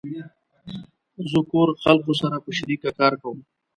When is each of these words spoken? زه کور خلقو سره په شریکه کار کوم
زه 1.31 1.39
کور 1.51 1.69
خلقو 1.83 2.13
سره 2.21 2.37
په 2.45 2.49
شریکه 2.57 2.89
کار 2.99 3.13
کوم 3.21 3.37